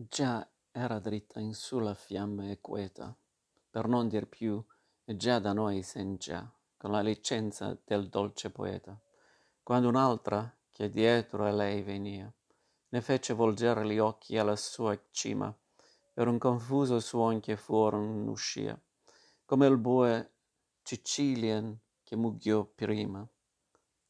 Già 0.00 0.48
era 0.70 1.00
dritta 1.00 1.40
in 1.40 1.54
su 1.54 1.80
la 1.80 1.92
fiamma 1.92 2.52
e 2.52 2.60
queta, 2.60 3.12
per 3.68 3.88
non 3.88 4.06
dir 4.06 4.28
più, 4.28 4.64
già 5.04 5.40
da 5.40 5.52
noi 5.52 5.82
sen 5.82 6.18
già, 6.18 6.48
con 6.76 6.92
la 6.92 7.00
licenza 7.00 7.76
del 7.84 8.08
dolce 8.08 8.50
poeta, 8.50 8.96
quando 9.60 9.88
un'altra, 9.88 10.56
che 10.70 10.88
dietro 10.88 11.46
a 11.46 11.50
lei 11.50 11.82
venia, 11.82 12.32
ne 12.90 13.00
fece 13.00 13.34
volger 13.34 13.80
gli 13.80 13.98
occhi 13.98 14.38
alla 14.38 14.54
sua 14.54 14.96
cima, 15.10 15.52
per 16.12 16.28
un 16.28 16.38
confuso 16.38 17.00
suon 17.00 17.40
che 17.40 17.56
fuor 17.56 17.94
uscia, 17.94 18.80
come 19.44 19.66
il 19.66 19.78
bue 19.78 20.32
Cicilien 20.84 21.76
che 22.04 22.14
mugghiò 22.14 22.62
prima, 22.62 23.28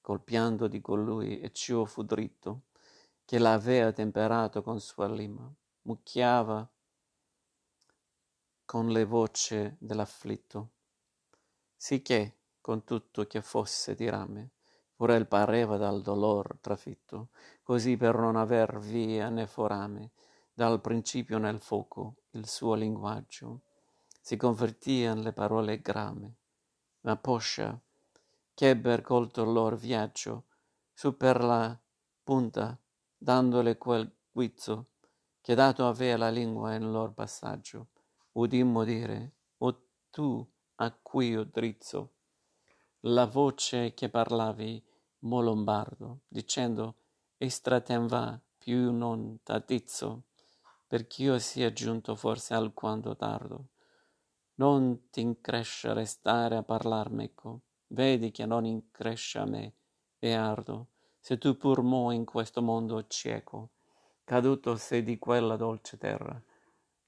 col 0.02 0.20
pianto 0.20 0.68
di 0.68 0.82
colui 0.82 1.40
e 1.40 1.50
ciò 1.50 1.86
fu 1.86 2.02
dritto, 2.02 2.64
che 3.24 3.38
l'avea 3.38 3.90
temperato 3.92 4.62
con 4.62 4.80
sua 4.80 5.08
lima, 5.08 5.50
mucchiava 5.88 6.68
con 8.66 8.88
le 8.90 9.04
voce 9.06 9.76
dell'afflitto, 9.78 10.72
sicché, 11.74 12.36
con 12.60 12.84
tutto 12.84 13.24
che 13.24 13.40
fosse 13.40 13.94
di 13.94 14.06
rame, 14.06 14.50
pure 14.94 15.16
il 15.16 15.26
pareva 15.26 15.78
dal 15.78 16.02
dolor 16.02 16.58
trafitto, 16.60 17.28
così 17.62 17.96
per 17.96 18.16
non 18.16 18.36
aver 18.36 18.78
via 18.78 19.30
né 19.30 19.46
forame, 19.46 20.10
dal 20.52 20.82
principio 20.82 21.38
nel 21.38 21.58
fuoco 21.58 22.16
il 22.32 22.46
suo 22.46 22.74
linguaggio, 22.74 23.62
si 24.20 24.36
convertian 24.36 25.20
le 25.22 25.32
parole 25.32 25.80
grame, 25.80 26.34
ma 27.00 27.16
poscia 27.16 27.80
ch'ebber 28.52 29.00
colto 29.00 29.42
il 29.42 29.52
lor 29.52 29.78
viaggio, 29.78 30.48
su 30.92 31.16
per 31.16 31.42
la 31.42 31.74
punta, 32.22 32.78
dandole 33.16 33.78
quel 33.78 34.14
guizzo, 34.30 34.88
che 35.48 35.54
dato 35.54 35.88
avea 35.88 36.18
la 36.18 36.28
lingua 36.28 36.74
in 36.74 36.90
lor 36.90 37.14
passaggio, 37.14 37.86
udimmo 38.32 38.84
dire, 38.84 39.36
o 39.60 39.80
tu 40.10 40.46
a 40.74 40.92
cui 40.92 41.28
io 41.28 41.44
drizzo, 41.44 42.16
la 43.04 43.24
voce 43.24 43.94
che 43.94 44.10
parlavi 44.10 44.84
mo 45.20 45.40
lombardo, 45.40 46.20
dicendo, 46.28 46.96
estratem 47.38 48.06
va, 48.08 48.38
più 48.58 48.92
non 48.92 49.40
t'addizzo, 49.42 50.24
perch'io 50.86 51.38
sia 51.38 51.72
giunto 51.72 52.14
forse 52.14 52.52
alquanto 52.52 53.16
tardo. 53.16 53.68
Non 54.56 55.08
t'incresce 55.08 55.94
restare 55.94 56.56
a 56.56 56.62
parlar 56.62 57.10
meco, 57.10 57.62
vedi 57.86 58.30
che 58.32 58.44
non 58.44 58.66
incresce 58.66 59.38
a 59.38 59.46
me, 59.46 59.76
e 60.18 60.34
ardo, 60.34 60.88
se 61.18 61.38
tu 61.38 61.56
pur 61.56 61.80
mo 61.80 62.12
in 62.12 62.26
questo 62.26 62.60
mondo 62.60 63.06
cieco, 63.06 63.70
caduto 64.28 64.76
sei 64.76 65.02
di 65.02 65.18
quella 65.18 65.56
dolce 65.56 65.96
terra, 65.96 66.38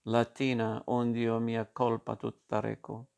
latina 0.05 0.83
ond'io 0.87 1.39
mia 1.39 1.67
colpa 1.71 2.17
tutta 2.17 2.61
reco. 2.61 3.09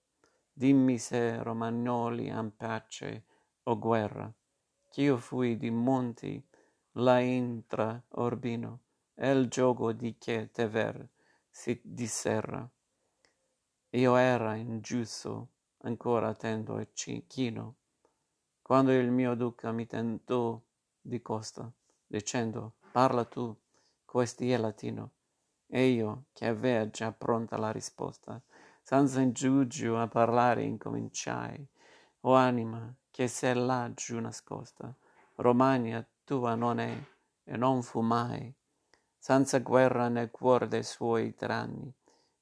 Dimmi 0.53 0.99
se 0.99 1.41
romagnoli 1.41 2.29
han 2.29 2.57
pace 2.57 3.25
o 3.63 3.79
guerra, 3.79 4.35
ch'io 4.91 5.19
fui 5.19 5.57
di 5.57 5.71
monti 5.71 6.45
là 6.95 7.21
intra 7.21 8.03
Orbino, 8.17 8.81
e 9.15 9.31
il 9.31 9.47
gioco 9.47 9.93
di 9.93 10.17
che 10.19 10.51
te 10.51 10.67
ver 10.67 11.09
si 11.49 11.81
disserra. 11.85 12.69
Io 13.91 14.17
era 14.17 14.57
ingiusto, 14.57 15.51
ancora 15.83 16.27
attento 16.27 16.77
e 16.81 16.91
chino, 16.93 17.77
quando 18.63 18.91
il 18.91 19.13
mio 19.13 19.37
duca 19.37 19.71
mi 19.71 19.87
tentò 19.87 20.61
di 21.01 21.23
costa, 21.23 21.73
dicendo, 22.05 22.75
parla 22.91 23.25
tu, 23.25 23.57
questi 24.13 24.53
è 24.53 24.59
latino. 24.59 25.13
E 25.67 25.87
io, 25.87 26.25
che 26.35 26.47
avea 26.47 26.91
già 26.91 27.13
pronta 27.13 27.57
la 27.57 27.73
risposta, 27.73 28.39
senza 28.83 29.23
indugio 29.23 29.99
a 29.99 30.07
parlare 30.07 30.65
incominciai. 30.65 31.67
O 32.21 32.35
anima, 32.35 32.95
che 33.11 33.27
sei 33.27 33.55
là 33.55 33.91
giù 33.95 34.21
nascosta, 34.21 34.95
Romagna 35.37 36.07
tua 36.25 36.55
non 36.57 36.79
è, 36.79 36.95
e 37.45 37.57
non 37.57 37.83
fu 37.83 38.03
mai, 38.03 38.55
senza 39.17 39.61
guerra 39.61 40.09
nel 40.09 40.31
cuor 40.31 40.69
dei 40.69 40.83
suoi 40.83 41.35
tiranni, 41.35 41.91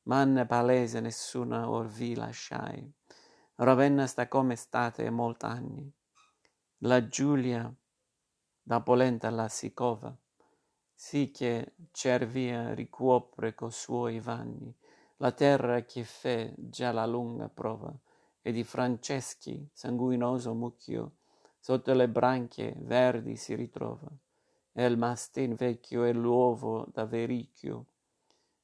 ma 0.08 0.24
ne 0.24 0.46
palese 0.46 0.98
nessuna 0.98 1.70
or 1.70 1.86
vi 1.86 2.16
lasciai. 2.16 2.92
Ravenna 3.54 4.08
sta 4.08 4.26
come 4.26 4.56
state 4.56 5.08
molt'anni. 5.08 5.88
La 6.78 7.06
Giulia 7.06 7.72
da 8.60 8.80
polenta 8.80 9.30
la 9.30 9.48
si 9.48 9.72
cova, 9.72 10.12
sì 11.02 11.30
che 11.30 11.72
cervia 11.92 12.74
ricopre 12.74 13.54
co 13.54 13.70
suoi 13.70 14.20
vanni 14.20 14.70
la 15.16 15.32
terra 15.32 15.80
che 15.80 16.04
fe 16.04 16.52
già 16.58 16.92
la 16.92 17.06
lunga 17.06 17.48
prova, 17.48 17.90
e 18.42 18.52
di 18.52 18.62
Franceschi 18.64 19.66
sanguinoso 19.72 20.52
mucchio 20.52 21.12
sotto 21.58 21.94
le 21.94 22.06
branchie 22.06 22.74
verdi 22.80 23.36
si 23.36 23.54
ritrova, 23.54 24.08
e 24.72 24.84
il 24.84 24.98
mastin 24.98 25.54
vecchio 25.54 26.04
e 26.04 26.12
l'uovo 26.12 26.86
da 26.92 27.06
vericchio, 27.06 27.86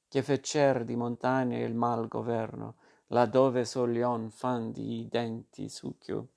che 0.07 0.23
fecer 0.23 0.85
di 0.85 0.95
montagna 0.95 1.57
il 1.57 1.75
mal 1.75 2.07
governo, 2.07 2.75
laddove 3.07 3.65
solion 3.65 4.29
fan 4.29 4.73
di 4.73 5.09
denti 5.11 5.71
succhio, 5.71 6.33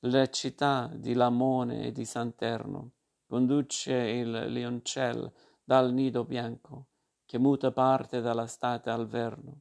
le 0.00 0.28
città 0.30 0.90
di 0.92 1.14
Lamone 1.14 1.84
e 1.84 1.92
di 1.92 2.04
Santerno, 2.04 2.90
conduce 3.26 3.92
il 3.92 4.46
lioncel 4.46 5.30
dal 5.62 5.92
nido 5.92 6.24
bianco, 6.24 6.86
che 7.24 7.38
muta 7.38 7.72
parte 7.72 8.20
dalla 8.20 8.46
state 8.46 8.88
al 8.88 9.06
verno, 9.06 9.60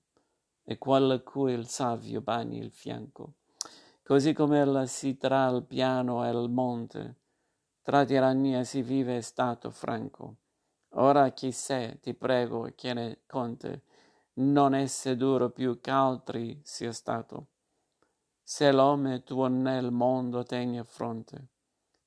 e 0.64 0.78
qual 0.78 1.22
cui 1.24 1.54
il 1.54 1.68
savio 1.68 2.22
bagni 2.22 2.60
il 2.60 2.72
fianco. 2.72 3.34
Così 4.04 4.34
come 4.34 4.60
ella 4.60 4.86
si 4.86 5.18
tra 5.18 5.48
il 5.48 5.64
piano 5.64 6.24
e 6.26 6.30
il 6.30 6.50
monte, 6.50 7.16
tra 7.82 8.06
tirannia 8.06 8.64
si 8.64 8.82
vive 8.82 9.22
stato 9.22 9.72
franco. 9.72 10.36
Ora 10.98 11.30
chi 11.32 11.52
sé, 11.52 11.98
ti 12.02 12.14
prego, 12.14 12.72
che 12.76 12.94
ne 12.94 13.20
conte, 13.26 13.84
non 14.36 14.74
esse 14.76 15.16
duro 15.16 15.50
più 15.50 15.80
ch'altri 15.82 16.60
sia 16.64 16.92
stato. 16.92 17.48
Se 18.42 18.72
l'ome 18.72 19.24
tuo 19.24 19.48
nel 19.48 19.92
mondo 19.92 20.44
tegna 20.44 20.84
fronte, 20.84 21.48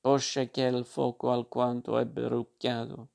poscia 0.01 0.45
che 0.45 0.63
il 0.63 0.85
fuoco 0.85 1.31
alquanto 1.31 1.99
ebbe 1.99 2.29
rucchiato, 2.29 3.09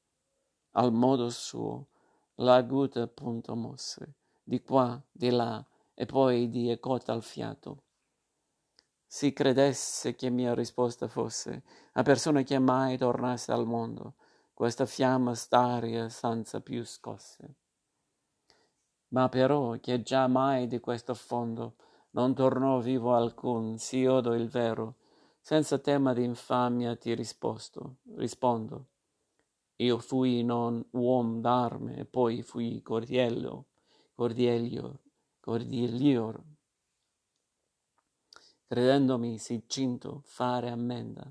al 0.72 0.92
modo 0.92 1.30
suo, 1.30 1.88
l'aguta 2.36 3.08
punto 3.08 3.56
mosse, 3.56 4.14
di 4.44 4.62
qua, 4.62 5.02
di 5.12 5.30
là, 5.30 5.64
e 5.94 6.06
poi 6.06 6.50
di 6.50 6.70
ecota 6.70 7.14
al 7.14 7.24
fiato. 7.24 7.84
Si 9.06 9.32
credesse 9.32 10.16
che 10.16 10.30
mia 10.30 10.54
risposta 10.56 11.08
fosse 11.08 11.64
a 11.94 12.02
persona 12.02 12.42
che 12.42 12.58
mai 12.58 12.98
tornasse 12.98 13.52
al 13.52 13.66
mondo, 13.66 14.16
questa 14.54 14.86
fiamma 14.86 15.36
staria 15.36 16.10
senza 16.10 16.62
più 16.62 16.84
scosse. 16.84 17.56
Ma 19.10 19.30
però 19.30 19.80
che 19.80 20.02
già 20.02 20.26
mai 20.28 20.68
di 20.68 20.80
questo 20.80 21.14
fondo 21.14 21.76
non 22.12 22.34
tornò 22.34 22.80
vivo 22.80 23.14
alcun, 23.14 23.78
si 23.78 24.06
odo 24.06 24.34
il 24.34 24.50
vero, 24.50 24.96
senza 25.46 25.78
tema 25.78 26.14
di 26.14 26.24
infamia 26.24 26.96
ti 26.96 27.14
risposto, 27.14 27.98
rispondo. 28.16 28.88
Io 29.76 29.98
fui 29.98 30.42
non 30.42 30.82
uom 30.92 31.42
d'arme 31.42 31.98
e 31.98 32.06
poi 32.06 32.42
fui 32.42 32.82
cordiello, 32.82 33.66
cordielio, 34.14 35.02
cordielior, 35.42 36.42
credendomi 38.66 39.38
sì 39.38 39.66
cinto 39.68 40.22
fare 40.24 40.70
ammenda. 40.70 41.30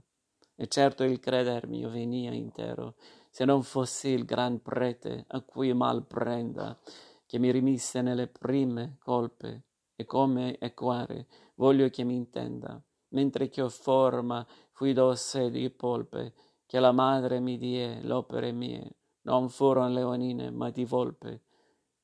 E 0.57 0.69
certo 0.69 1.05
il 1.05 1.19
creder 1.19 1.67
mio 1.67 1.89
venia 1.89 2.35
intero, 2.35 2.97
se 3.31 3.47
non 3.47 3.63
fossi 3.63 4.09
il 4.09 4.27
gran 4.27 4.61
prete 4.61 5.25
a 5.29 5.41
cui 5.41 5.73
mal 5.73 6.07
prenda, 6.07 6.79
che 7.25 7.39
mi 7.39 7.51
rimisse 7.51 8.03
nelle 8.03 8.27
prime 8.27 8.99
colpe, 8.99 9.63
e 9.97 10.05
come 10.05 10.59
e 10.59 10.75
quare 10.75 11.29
voglio 11.55 11.89
che 11.89 12.05
mi 12.05 12.15
intenda, 12.15 12.79
mentre 13.13 13.49
che 13.49 13.63
ho 13.63 13.69
forma 13.69 14.47
fui 14.71 14.93
d'osse 14.93 15.51
di 15.51 15.71
polpe, 15.71 16.35
che 16.67 16.81
la 16.81 16.93
madre 16.93 17.41
mi 17.41 17.57
die 17.57 18.01
l'opere 18.03 18.53
mie, 18.53 18.97
non 19.23 19.49
furono 19.49 19.89
leonine, 19.89 20.51
ma 20.51 20.71
di 20.71 20.85
volpe. 20.85 21.43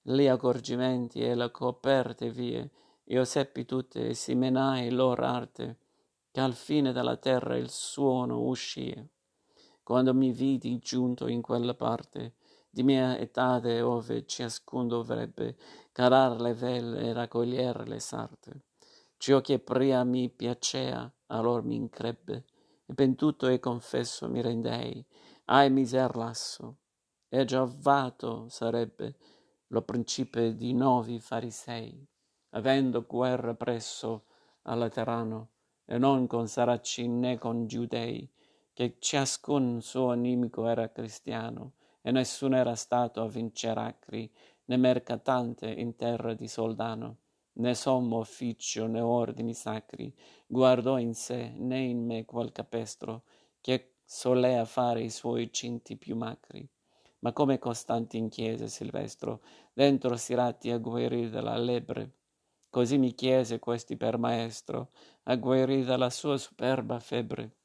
Li 0.03 0.29
accorgimenti 0.29 1.21
e 1.21 1.35
le 1.35 1.51
coperte 1.51 2.31
vie, 2.31 2.71
io 3.05 3.25
seppi 3.25 3.65
tutte 3.65 4.09
e 4.09 4.15
si 4.15 4.35
menai 4.35 4.91
lor 4.91 5.21
arte, 5.21 5.79
che 6.31 6.41
al 6.41 6.55
fine 6.55 6.93
della 6.93 7.17
terra 7.17 7.57
il 7.57 7.71
suono 7.71 8.43
uscie. 8.43 9.11
Quando 9.83 10.15
mi 10.15 10.31
vidi 10.31 10.79
giunto 10.79 11.27
in 11.27 11.41
quella 11.41 11.75
parte, 11.75 12.35
di 12.71 12.83
mia 12.83 13.19
etade 13.19 13.81
ove 13.81 14.27
ciascun 14.27 14.87
dovrebbe 14.87 15.57
carar 15.93 16.41
le 16.41 16.53
vele 16.53 17.01
e 17.01 17.13
raccogliere 17.13 17.87
le 17.87 17.99
sarte. 17.99 18.68
Ciò 19.21 19.41
che 19.41 19.59
pria 19.59 20.05
mi 20.05 20.31
piacea, 20.31 21.13
allor 21.27 21.65
mi 21.65 21.75
increbbe, 21.75 22.45
e 22.87 22.95
pentuto 22.95 23.49
e 23.49 23.59
confesso 23.59 24.29
mi 24.29 24.41
rendei, 24.41 25.05
ai 25.47 25.71
miser 25.71 26.15
lasso, 26.15 26.79
e 27.29 27.45
giovanto 27.45 28.49
sarebbe 28.49 29.17
lo 29.67 29.83
principe 29.83 30.55
di 30.55 30.73
novi 30.73 31.19
farisei, 31.19 32.07
avendo 32.51 33.05
guerra 33.07 33.55
presso 33.55 34.27
al 34.63 34.79
Laterano, 34.79 35.51
e 35.85 35.99
non 35.99 36.29
con 36.29 36.47
Saracini 36.47 37.19
né 37.19 37.39
con 37.39 37.67
Giudei, 37.67 38.31
che 38.73 38.99
ciascun 39.01 39.83
suo 39.83 40.13
nemico 40.13 40.69
era 40.69 40.93
cristiano, 40.93 41.73
e 42.03 42.13
nessuno 42.13 42.55
era 42.55 42.77
stato 42.77 43.21
a 43.21 43.29
vincer 43.29 43.77
acri, 43.79 44.33
né 44.67 44.77
mercatante 44.77 45.69
in 45.69 45.97
terra 45.97 46.35
di 46.35 46.47
Soldano, 46.47 47.17
né 47.59 47.75
sommo 47.75 48.19
ufficio 48.19 48.87
né 48.87 49.01
ordini 49.01 49.55
sacri, 49.55 50.13
guardò 50.47 50.99
in 50.99 51.15
sé 51.15 51.53
né 51.57 51.79
in 51.79 52.05
me 52.05 52.25
qual 52.25 52.51
capestro, 52.51 53.23
che 53.61 53.95
solea 54.05 54.65
fare 54.65 55.03
i 55.03 55.11
suoi 55.11 55.53
cinti 55.53 55.97
più 55.97 56.17
macri 56.17 56.69
ma 57.21 57.33
come 57.33 57.59
costanti 57.59 58.17
in 58.17 58.29
chiesa 58.29 58.67
Silvestro, 58.69 59.41
dentro 59.73 60.17
sirati 60.17 60.71
a 60.71 60.79
guarire 60.79 61.31
dalla 61.31 61.57
lebre. 61.57 62.13
Così 62.71 62.99
mi 62.99 63.15
chiese 63.15 63.59
questi 63.59 63.97
per 63.97 64.19
maestro, 64.19 64.91
a 65.25 65.35
guarire 65.37 65.85
dalla 65.85 66.11
sua 66.11 66.37
superba 66.37 67.01
febbre. 67.01 67.57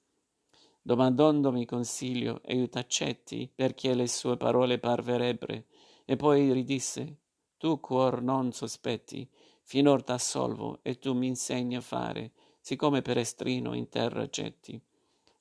Domandandomi 0.81 1.65
consiglio, 1.65 2.41
e 2.43 2.55
io 2.55 2.67
tacetti, 2.67 3.51
perché 3.53 3.93
le 3.93 4.07
sue 4.07 4.37
parole 4.37 4.79
parverebbero, 4.79 5.63
e 6.05 6.15
poi 6.15 6.51
ridisse, 6.51 7.19
tu 7.57 7.79
cuor 7.79 8.21
non 8.21 8.51
sospetti, 8.51 9.29
finor 9.63 10.03
t'assolvo, 10.03 10.79
e 10.83 10.99
tu 10.99 11.13
mi 11.13 11.27
insegni 11.27 11.75
a 11.75 11.81
fare, 11.81 12.31
siccome 12.59 13.01
perestrino 13.01 13.73
in 13.73 13.89
terra 13.89 14.27
getti. 14.27 14.79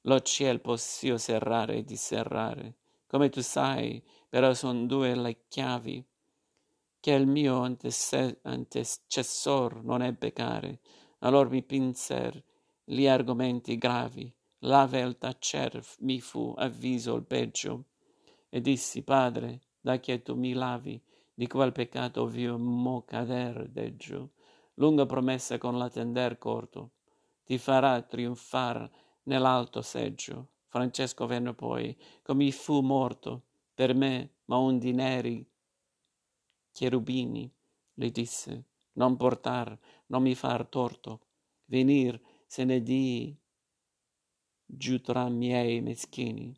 Lo 0.02 0.20
ciel 0.20 0.60
possio 0.60 1.18
serrare 1.18 1.76
e 1.76 1.84
disserrare, 1.84 2.76
come 3.06 3.28
tu 3.28 3.40
sai, 3.42 4.02
però 4.28 4.54
son 4.54 4.86
due 4.86 5.14
le 5.14 5.44
chiavi 5.48 6.04
che 7.02 7.12
il 7.12 7.26
mio 7.26 7.62
antecessor 8.42 9.82
non 9.82 10.02
ebbe 10.02 10.32
care. 10.32 10.78
Allor 11.18 11.50
mi 11.50 11.64
pinser 11.64 12.42
gli 12.84 13.08
argomenti 13.08 13.76
gravi, 13.76 14.32
la 14.60 14.86
vel 14.86 15.18
tacer 15.18 15.84
mi 15.98 16.20
fu 16.20 16.54
avviso 16.56 17.16
il 17.16 17.24
peggio, 17.24 17.86
e 18.48 18.60
dissi, 18.60 19.02
padre, 19.02 19.60
da 19.80 19.98
che 19.98 20.22
tu 20.22 20.36
mi 20.36 20.52
lavi, 20.52 21.02
di 21.42 21.48
qual 21.48 21.72
peccato 21.72 22.24
vio 22.28 22.56
mo 22.56 23.02
cader 23.02 23.68
deggio, 23.68 24.34
lunga 24.74 25.06
promessa 25.06 25.58
con 25.58 25.76
la 25.76 25.90
tender 25.90 26.38
corto, 26.38 26.92
ti 27.42 27.58
farà 27.58 28.00
trionfar 28.02 28.88
nell'alto 29.24 29.82
seggio. 29.82 30.50
Francesco 30.68 31.26
venne 31.26 31.52
poi, 31.52 31.98
come 32.22 32.48
fu 32.52 32.80
morto, 32.80 33.46
per 33.74 33.92
me, 33.92 34.34
ma 34.44 34.58
un 34.58 34.78
di 34.78 34.92
neri 34.92 35.44
cherubini, 36.70 37.52
le 37.94 38.10
disse, 38.12 38.66
non 38.92 39.16
portar, 39.16 39.76
non 40.06 40.22
mi 40.22 40.36
far 40.36 40.68
torto, 40.68 41.26
venir 41.64 42.20
se 42.46 42.62
ne 42.62 42.80
dii 42.80 43.36
giù 44.64 45.00
tra 45.00 45.28
miei 45.28 45.80
meschini, 45.80 46.56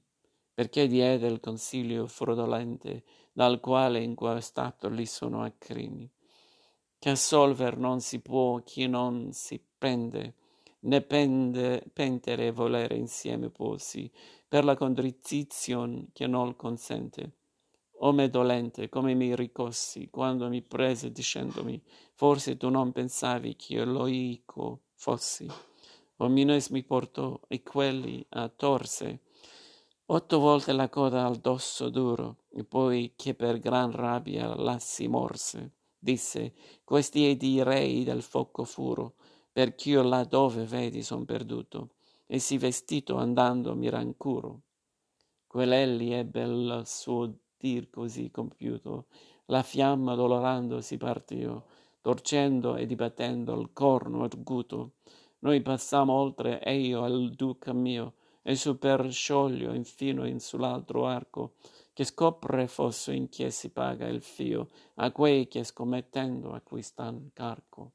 perché 0.55 0.87
diede 0.87 1.27
il 1.27 1.41
consiglio 1.41 2.07
frodolente, 2.07 3.03
dal 3.33 3.59
quale 3.59 4.01
in 4.01 4.15
quel 4.15 4.41
stato 4.41 4.89
li 4.89 5.05
sono 5.05 5.43
acrini, 5.43 6.09
che 6.99 7.11
assolver 7.11 7.77
non 7.77 8.01
si 8.01 8.21
può 8.21 8.63
chi 8.63 8.87
non 8.87 9.33
si 9.33 9.61
prende, 9.77 10.35
né 10.81 11.01
pende, 11.03 11.85
pentere 11.93 12.53
volere 12.53 12.95
insieme 12.95 13.51
posi, 13.51 14.11
per 14.47 14.65
la 14.65 14.77
contrizion 14.77 16.11
che 16.13 16.29
non 16.29 16.55
consente. 16.55 17.33
O 17.99 18.13
me 18.13 18.29
dolente, 18.29 18.89
come 18.89 19.15
mi 19.15 19.35
ricossi, 19.35 20.09
quando 20.11 20.49
mi 20.49 20.63
prese 20.63 21.11
dicendomi, 21.11 21.83
forse 22.13 22.57
tu 22.57 22.69
non 22.69 22.93
pensavi 22.93 23.57
che 23.57 23.75
io 23.75 23.85
loico 23.85 24.83
fossi. 24.95 25.49
O 26.19 26.29
Mines 26.29 26.69
mi 26.69 26.85
portò, 26.85 27.41
e 27.49 27.63
quelli 27.63 28.25
a 28.31 28.49
torse, 28.49 29.21
otto 30.07 30.39
volte 30.39 30.73
la 30.73 30.89
coda 30.89 31.25
al 31.25 31.37
dosso 31.37 31.89
duro, 31.89 32.45
e 32.51 32.65
poi 32.65 33.15
che 33.17 33.35
per 33.35 33.59
gran 33.59 33.91
rabbia 33.91 34.55
la 34.55 34.79
si 34.79 35.07
morse, 35.09 35.73
disse, 35.99 36.55
questi 36.85 37.29
ed 37.29 37.43
i 37.43 37.63
rei 37.63 38.05
del 38.05 38.23
fuoco 38.23 38.65
furo, 38.65 39.15
perch'io 39.51 40.03
là 40.03 40.25
dove 40.25 40.65
vedi 40.65 41.03
son 41.03 41.25
perduto, 41.25 41.95
e 42.27 42.39
si 42.39 42.59
vestito 42.59 43.17
andando 43.17 43.75
mi 43.75 43.89
rancuro. 43.89 44.63
Quell'elli 45.47 46.13
ebbe 46.13 46.43
il 46.43 46.83
suo 46.85 47.39
dir 47.57 47.89
così 47.89 48.31
compiuto, 48.31 49.07
la 49.47 49.63
fiamma 49.63 50.15
dolorando 50.15 50.81
si 50.81 50.97
partio, 50.97 51.67
torcendo 52.01 52.77
e 52.77 52.85
dibattendo 52.87 53.59
il 53.59 53.71
corno 53.73 54.25
arguto. 54.25 54.93
Noi 55.41 55.63
passammo 55.63 56.13
oltre 56.13 56.63
e 56.63 56.79
io 56.79 57.03
al 57.03 57.31
duca 57.31 57.73
mio, 57.73 58.15
e 58.47 58.57
su 58.57 58.79
per 58.79 59.11
scioglio 59.11 59.73
infino 59.73 60.27
in 60.27 60.39
sull'altro 60.39 61.07
arco, 61.07 61.55
che 61.95 62.05
scopre 62.05 62.69
fosso 62.69 63.11
in 63.11 63.31
che 63.31 63.51
si 63.51 63.71
paga 63.71 64.07
il 64.07 64.21
fio 64.21 64.69
a 64.97 65.11
quei 65.13 65.49
che 65.49 65.65
scommettendo 65.65 66.53
acquistan 66.53 67.31
carco. 67.33 67.93